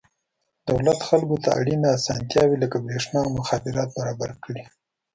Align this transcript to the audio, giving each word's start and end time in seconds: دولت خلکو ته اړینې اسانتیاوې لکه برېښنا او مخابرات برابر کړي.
دولت 0.69 0.99
خلکو 1.09 1.35
ته 1.43 1.49
اړینې 1.59 1.87
اسانتیاوې 1.97 2.57
لکه 2.63 2.77
برېښنا 2.85 3.19
او 3.25 3.29
مخابرات 3.39 3.89
برابر 3.97 4.31
کړي. 4.43 4.63